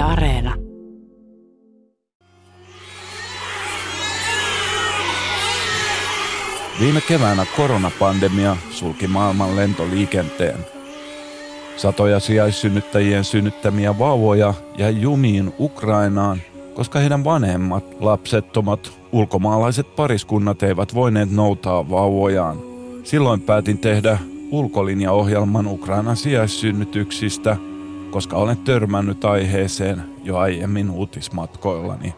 [0.00, 0.54] Areena.
[6.80, 10.56] Viime keväänä koronapandemia sulki maailman lentoliikenteen.
[11.76, 16.38] Satoja sijaissynnyttäjien synnyttämiä vauvoja jäi jumiin Ukrainaan,
[16.74, 22.56] koska heidän vanhemmat, lapsettomat, ulkomaalaiset pariskunnat eivät voineet noutaa vauvojaan.
[23.04, 24.18] Silloin päätin tehdä
[24.50, 27.56] ulkolinjaohjelman Ukrainan sijaissynnytyksistä,
[28.10, 32.14] koska olen törmännyt aiheeseen jo aiemmin uutismatkoillani.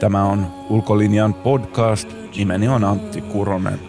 [0.00, 2.08] Tämä on Ulkolinjan podcast.
[2.36, 3.80] Nimeni on Antti Kuronen.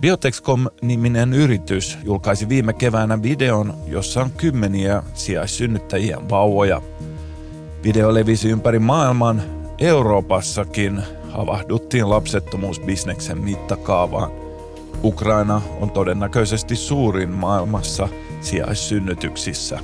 [0.00, 6.82] Biotexcom-niminen yritys julkaisi viime keväänä videon, jossa on kymmeniä sijaissynnyttäjien vauvoja.
[7.84, 9.42] Video levisi ympäri maailman,
[9.78, 14.37] Euroopassakin havahduttiin lapsettomuusbisneksen mittakaavaan.
[15.03, 18.09] Ukraina on todennäköisesti suurin maailmassa
[18.41, 19.79] sijaissynnytyksissä.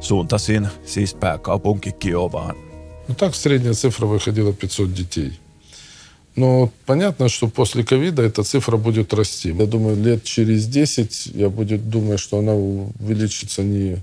[0.00, 2.56] Suuntasin siis pääkaupunki Kiovaan.
[3.08, 5.32] Ну так средняя цифра выходила 500 детей.
[6.36, 9.50] Но понятно, что после ковида эта цифра будет расти.
[9.52, 13.98] Я думаю, лет через 10 я будет думаю, что она увеличится не,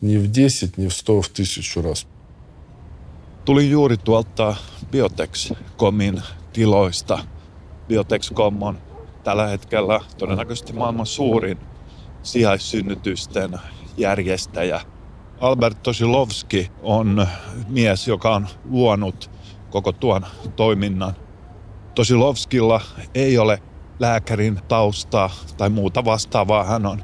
[0.00, 2.06] не в 10, не в 100, а в тысячу раз.
[3.44, 4.56] Tulin juuri tuolta
[4.92, 6.22] Biotex.comin
[6.52, 7.18] tiloista.
[7.88, 8.76] Biotex.com on
[9.29, 11.59] tällä hetkellä todennäköisesti maailman suurin
[12.23, 13.59] sijaissynnytysten
[13.97, 14.81] järjestäjä.
[15.41, 17.27] Albert Tosilovski on
[17.67, 19.31] mies, joka on luonut
[19.69, 21.13] koko tuon toiminnan.
[21.95, 22.81] Tosilovskilla
[23.15, 23.61] ei ole
[23.99, 26.63] lääkärin taustaa tai muuta vastaavaa.
[26.63, 27.03] Hän on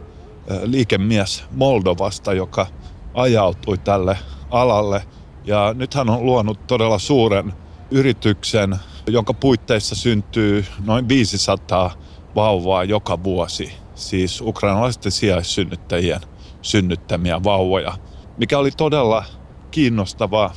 [0.64, 2.68] liikemies Moldovasta, joka
[3.14, 4.18] ajautui tälle
[4.52, 5.04] alalle.
[5.44, 7.54] Ja nyt hän on luonut todella suuren
[7.92, 8.76] yrityksen,
[9.08, 12.05] jonka puitteissa syntyy noin 500
[12.36, 13.74] vauvaa joka vuosi.
[13.96, 16.22] Siis ukrainalaisten sijaissynnyttäjien
[16.62, 17.94] synnyttämiä vauvoja.
[18.38, 19.24] Mikä oli todella
[19.72, 20.54] kiinnostavaa,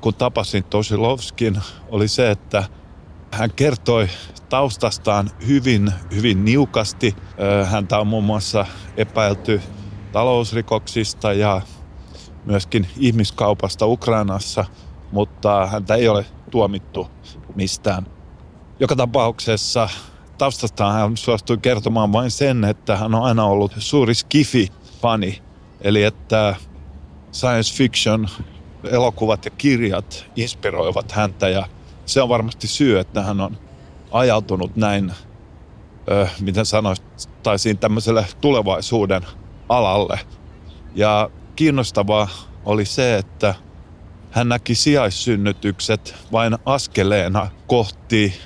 [0.00, 2.64] kun tapasin Tosilovskin, oli se, että
[3.32, 4.08] hän kertoi
[4.48, 7.16] taustastaan hyvin, hyvin niukasti.
[7.64, 8.66] Häntä on muun muassa
[8.96, 9.62] epäilty
[10.12, 11.60] talousrikoksista ja
[12.44, 14.64] myöskin ihmiskaupasta Ukrainassa,
[15.12, 17.08] mutta häntä ei ole tuomittu
[17.54, 18.06] mistään.
[18.80, 19.88] Joka tapauksessa
[20.38, 25.42] taustastaan hän suostui kertomaan vain sen, että hän on aina ollut suuri skifi-fani.
[25.80, 26.54] Eli että
[27.32, 28.28] science fiction,
[28.84, 31.66] elokuvat ja kirjat inspiroivat häntä ja
[32.06, 33.58] se on varmasti syy, että hän on
[34.10, 35.12] ajautunut näin,
[36.10, 39.22] ö, miten sanoisin, tämmöiselle tulevaisuuden
[39.68, 40.20] alalle.
[40.94, 42.28] Ja kiinnostavaa
[42.64, 43.54] oli se, että
[44.30, 48.40] hän näki sijaissynnytykset vain askeleena kohti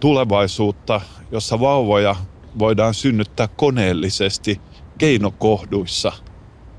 [0.00, 1.00] tulevaisuutta,
[1.30, 2.16] jossa vauvoja
[2.58, 4.60] voidaan synnyttää koneellisesti
[4.98, 6.12] keinokohduissa.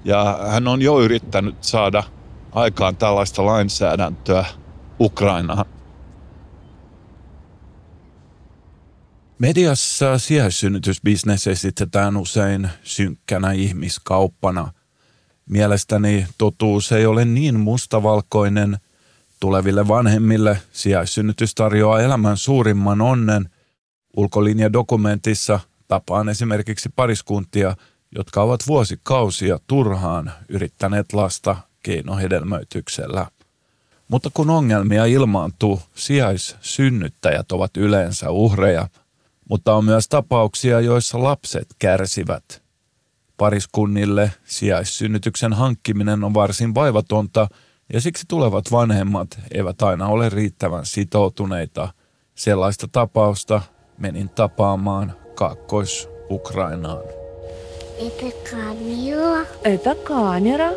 [0.05, 2.03] Ja hän on jo yrittänyt saada
[2.51, 4.45] aikaan tällaista lainsäädäntöä
[4.99, 5.65] Ukrainaan.
[9.39, 14.71] Mediassa sijaissynnytysbisnes esitetään usein synkkänä ihmiskauppana.
[15.49, 18.77] Mielestäni totuus ei ole niin mustavalkoinen–
[19.39, 23.49] Tuleville vanhemmille sijaissynnytys tarjoaa elämän suurimman onnen.
[24.17, 27.75] Ulkolinjadokumentissa tapaan esimerkiksi pariskuntia,
[28.15, 33.27] jotka ovat vuosikausia turhaan yrittäneet lasta keinohedelmöityksellä.
[34.07, 38.87] Mutta kun ongelmia ilmaantuu, sijaissynnyttäjät ovat yleensä uhreja,
[39.49, 42.61] mutta on myös tapauksia, joissa lapset kärsivät.
[43.37, 47.47] Pariskunnille sijaissynnytyksen hankkiminen on varsin vaivatonta–
[47.92, 51.88] ja siksi tulevat vanhemmat eivät aina ole riittävän sitoutuneita.
[52.34, 53.62] Sellaista tapausta
[53.98, 57.02] menin tapaamaan Kaakkois-Ukrainaan.
[57.98, 59.46] Это камера.
[59.64, 60.70] Это камера.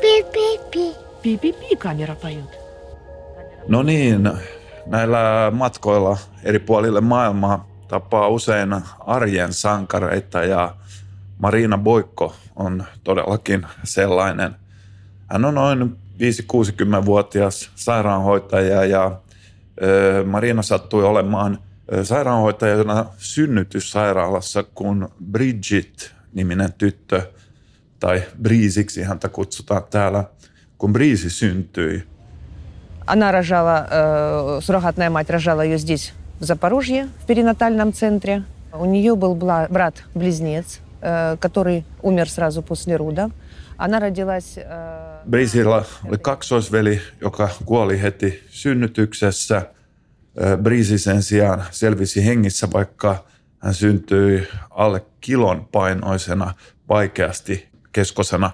[0.00, 0.94] Пи-пи-пи.
[1.22, 2.58] Пи-пи-пи камера поет.
[3.68, 4.30] No niin,
[4.86, 8.68] näillä matkoilla eri puolille maailmaa tapaa usein
[9.00, 10.74] arjen sankareita ja
[11.38, 14.61] Marina Boikko on todellakin sellainen –
[15.26, 19.20] hän on noin 5-60-vuotias sairaanhoitaja ja
[20.24, 21.58] Marina sattui olemaan
[22.02, 27.22] sairaanhoitajana synnytyssairaalassa, kun Bridget-niminen tyttö,
[28.00, 30.24] tai Briisiksi häntä kutsutaan täällä,
[30.78, 32.02] kun Briisi syntyi.
[33.06, 38.42] Она рожала, э, суррогатная мать рожала ее здесь, в Запорожье, в перинатальном центре.
[38.74, 43.32] У нее был брат-близнец, э, который умер сразу после родов.
[43.82, 44.58] Она родилась...
[44.58, 49.62] Äh, Briisilla oli kaksoisveli, joka kuoli heti synnytyksessä.
[50.62, 53.24] Briisi sen sijaan selvisi hengissä, vaikka
[53.58, 56.54] Hän syntyi alle kilon painoisena,
[56.88, 58.50] vaikeasti keskosena.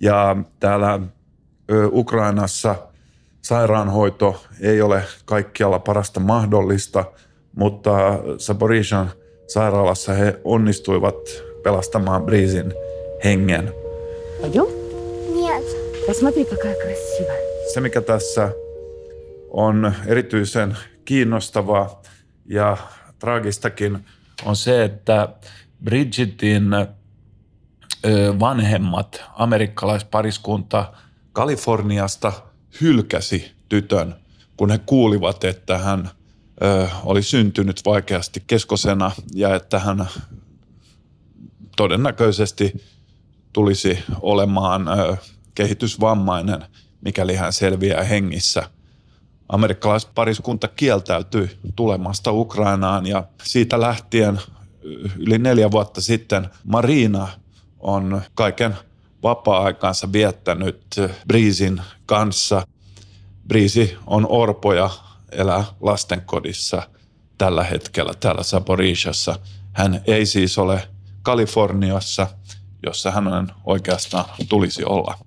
[0.00, 1.00] Ja täällä
[1.70, 2.74] ö, Ukrainassa
[3.42, 7.04] sairaanhoito ei ole kaikkialla parasta mahdollista,
[7.56, 7.90] mutta
[8.38, 9.10] Saporishan
[9.46, 11.16] sairaalassa he onnistuivat
[11.62, 12.74] pelastamaan Briisin
[13.24, 13.72] hengen.
[14.40, 14.66] Пойдем?
[15.34, 15.64] Нет.
[16.06, 17.38] Посмотри, какая красивая.
[17.74, 18.52] Se, mikä tässä
[19.50, 22.02] on erityisen kiinnostavaa
[22.46, 22.76] ja
[23.18, 24.06] traagistakin,
[24.44, 25.28] on se, että
[25.84, 26.88] Bridgetin ö,
[28.40, 30.92] vanhemmat amerikkalaispariskunta
[31.32, 32.32] Kaliforniasta
[32.80, 34.14] hylkäsi tytön,
[34.56, 36.10] kun he kuulivat, että hän
[36.62, 40.06] ö, oli syntynyt vaikeasti keskosena ja että hän
[41.76, 42.72] todennäköisesti
[43.57, 45.17] tulisi olemaan ö,
[45.55, 46.65] kehitysvammainen,
[47.01, 48.69] mikäli hän selviää hengissä.
[49.49, 54.39] Amerikkalaispariskunta kieltäytyi tulemasta Ukrainaan ja siitä lähtien
[55.17, 57.27] yli neljä vuotta sitten Marina
[57.79, 58.75] on kaiken
[59.23, 60.95] vapaa-aikansa viettänyt
[61.27, 62.67] Briisin kanssa.
[63.47, 64.89] Briisi on orpo ja
[65.31, 66.89] elää lastenkodissa
[67.37, 69.39] tällä hetkellä täällä Saporishassa.
[69.73, 70.87] Hän ei siis ole
[71.21, 72.27] Kaliforniassa,
[72.85, 75.17] jossa hänen oikeastaan tulisi olla.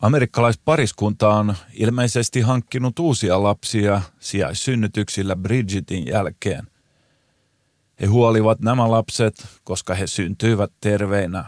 [0.00, 6.66] Amerikkalaispariskunta on ilmeisesti hankkinut uusia lapsia sijaissynnytyksillä Bridgetin jälkeen.
[8.00, 11.44] He huolivat nämä lapset, koska he syntyivät terveinä.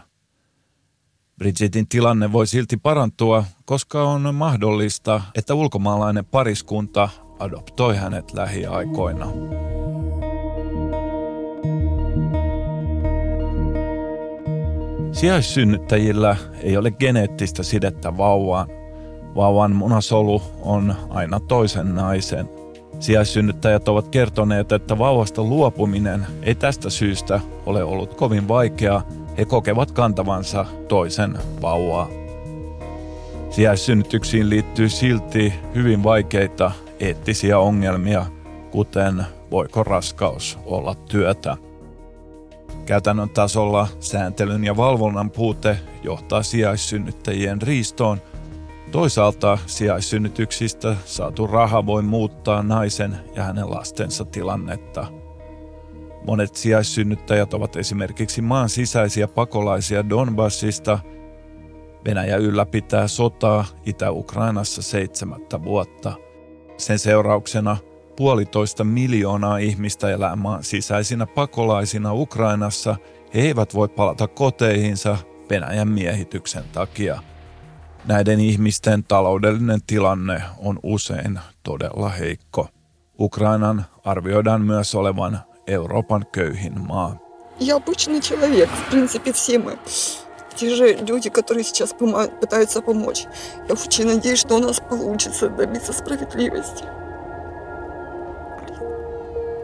[1.37, 7.09] Bridgetin tilanne voi silti parantua, koska on mahdollista, että ulkomaalainen pariskunta
[7.39, 9.27] adoptoi hänet lähiaikoina.
[15.17, 18.67] Sijaissynnyttäjillä ei ole geneettistä sidettä vauvaan.
[19.35, 22.49] Vauvan munasolu on aina toisen naisen.
[22.99, 29.07] Sijaissynnyttäjät ovat kertoneet, että vauvasta luopuminen ei tästä syystä ole ollut kovin vaikeaa.
[29.37, 32.09] He kokevat kantavansa toisen vauvaa.
[33.49, 38.25] Sijaissynnytyksiin liittyy silti hyvin vaikeita eettisiä ongelmia,
[38.71, 41.57] kuten voiko raskaus olla työtä.
[42.87, 48.21] Käytännön tasolla sääntelyn ja valvonnan puute johtaa sijaissynnyttäjien riistoon.
[48.91, 55.07] Toisaalta sijaissynnytyksistä saatu raha voi muuttaa naisen ja hänen lastensa tilannetta.
[56.27, 60.99] Monet sijaissynnyttäjät ovat esimerkiksi maan sisäisiä pakolaisia Donbassista.
[62.05, 66.13] Venäjä ylläpitää sotaa Itä-Ukrainassa seitsemättä vuotta.
[66.77, 67.77] Sen seurauksena
[68.16, 72.96] puolitoista miljoonaa ihmistä elää maan sisäisinä pakolaisina Ukrainassa.
[73.34, 75.16] He eivät voi palata koteihinsa
[75.50, 77.22] Venäjän miehityksen takia.
[78.04, 82.68] Näiden ihmisten taloudellinen tilanne on usein todella heikko.
[83.18, 87.16] Ukrainan arvioidaan myös olevan Euroopan köyhin maa.
[87.60, 89.78] Я обычный человек, в принципе, все мы.
[90.56, 93.26] Те же люди, которые сейчас пома- пытаются помочь.
[93.68, 96.84] Я очень надеюсь, что у нас получится добиться справедливости.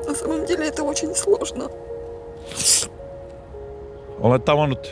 [0.03, 0.07] Блин.
[0.07, 1.71] На самом деле это очень сложно.
[4.21, 4.91] Olen tavannut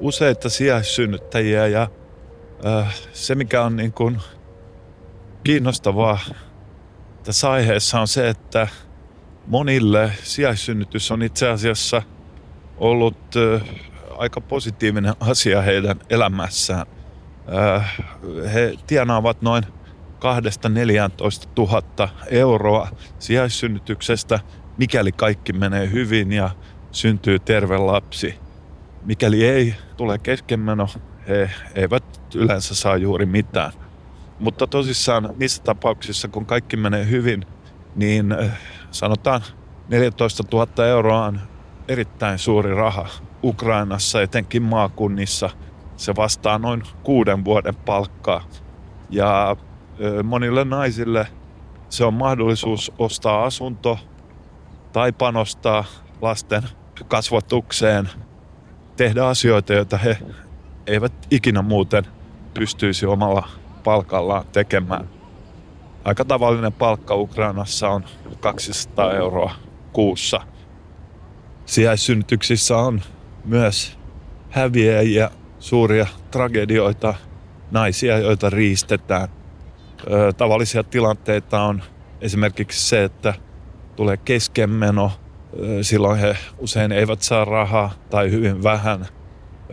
[0.00, 1.88] useita sijaissynnyttäjiä ja
[2.66, 4.20] äh, se mikä on niin kuin
[5.44, 6.18] kiinnostavaa
[7.24, 8.68] tässä aiheessa on se, että
[9.46, 12.02] monille sijaissynnytys on itse asiassa
[12.78, 13.68] ollut äh,
[14.18, 16.86] aika positiivinen asia heidän elämässään.
[17.74, 17.96] Äh,
[18.54, 19.62] he tienaavat noin
[20.23, 22.87] 2-14 tuhatta euroa
[23.19, 24.39] sijaissynnytyksestä,
[24.77, 26.49] mikäli kaikki menee hyvin ja
[26.91, 28.35] syntyy terve lapsi.
[29.05, 30.87] Mikäli ei tule keskenmeno,
[31.27, 33.71] he eivät yleensä saa juuri mitään.
[34.39, 37.45] Mutta tosissaan niissä tapauksissa, kun kaikki menee hyvin,
[37.95, 38.59] niin äh,
[38.91, 39.41] sanotaan
[39.87, 41.39] 14 000 euroa on
[41.87, 43.07] erittäin suuri raha
[43.43, 45.49] Ukrainassa, etenkin maakunnissa.
[45.97, 48.43] Se vastaa noin kuuden vuoden palkkaa.
[49.09, 49.55] Ja
[50.23, 51.27] monille naisille
[51.89, 53.99] se on mahdollisuus ostaa asunto
[54.93, 55.85] tai panostaa
[56.21, 56.63] lasten
[57.07, 58.09] kasvatukseen,
[58.95, 60.17] tehdä asioita, joita he
[60.87, 62.03] eivät ikinä muuten
[62.53, 63.47] pystyisi omalla
[63.83, 65.09] palkallaan tekemään.
[66.05, 68.03] Aika tavallinen palkka Ukrainassa on
[68.39, 69.55] 200 euroa
[69.93, 70.41] kuussa.
[71.65, 73.01] Sijaissynnytyksissä on
[73.45, 73.97] myös
[74.49, 77.13] häviäjiä, suuria tragedioita,
[77.71, 79.42] naisia, joita riistetään.
[80.10, 81.82] Ö, tavallisia tilanteita on
[82.20, 83.34] esimerkiksi se, että
[83.96, 85.12] tulee keskenmeno,
[85.58, 89.06] Ö, silloin he usein eivät saa rahaa tai hyvin vähän.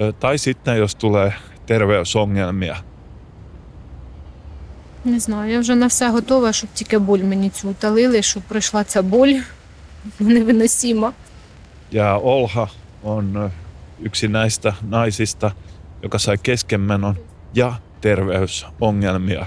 [0.01, 1.33] Ö, Tai sitten jos tulee
[1.65, 2.75] terveysongelmia,
[5.05, 8.83] Не знаю, я вже на все готова, щоб тільки боль мені цю утолили, щоб пройшла
[8.83, 9.41] ця боль
[10.19, 11.13] невиносима.
[11.91, 12.67] Ja Olha
[13.03, 13.51] on
[13.99, 15.51] yksi näistä naisista,
[16.03, 17.15] joka sai keskenmenon
[17.53, 19.45] ja terveysongelmia.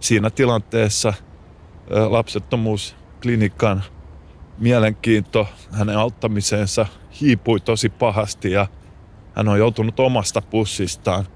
[0.00, 1.14] Siinä tilanteessa
[2.08, 3.82] lapsettomuusklinikan
[4.58, 6.86] mielenkiinto hänen auttamiseensa
[7.20, 8.66] hiipui tosi pahasti ja
[9.34, 11.26] hän on joutunut omasta pussistaan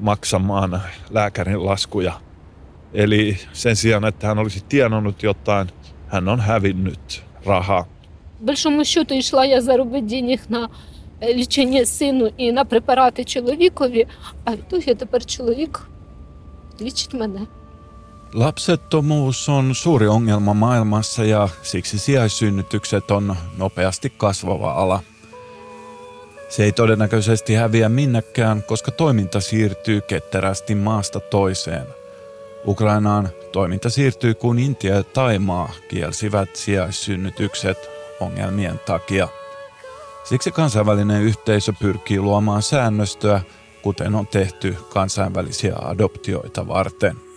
[0.00, 2.12] maksamaan lääkärin laskuja.
[2.94, 5.68] Eli sen sijaan, että hän olisi tienannut jotain,
[6.06, 7.86] hän on hävinnyt rahaa.
[8.40, 10.68] большому счету йшла я заробити денег на
[11.20, 14.06] е, лічення сину і на препарати чоловікові,
[14.44, 15.88] а в ітогі тепер чоловік
[16.80, 17.40] лічить мене.
[18.33, 25.03] Lapsettomuus on suuri ongelma maailmassa ja siksi sijaissynnytykset on nopeasti kasvava ala.
[26.49, 31.87] Se ei todennäköisesti häviä minnekään, koska toiminta siirtyy ketterästi maasta toiseen.
[32.67, 39.27] Ukrainaan toiminta siirtyy, kun Intia ja Taimaa kielsivät sijaissynnytykset ongelmien takia.
[40.23, 43.41] Siksi kansainvälinen yhteisö pyrkii luomaan säännöstöä,
[43.81, 47.32] kuten on tehty kansainvälisiä adoptioita varten.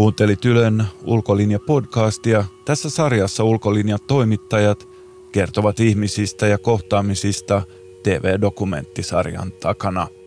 [0.00, 2.44] Kuuntelit Ylen Ulkolinja-podcastia.
[2.64, 4.88] Tässä sarjassa Ulkolinja-toimittajat
[5.32, 7.62] kertovat ihmisistä ja kohtaamisista
[8.02, 10.06] TV-dokumenttisarjan takana–